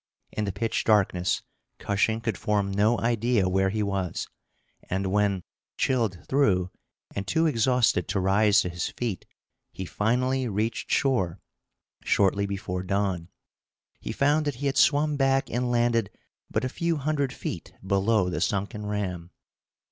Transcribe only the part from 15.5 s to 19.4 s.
and landed but a few hundred feet below the sunken ram.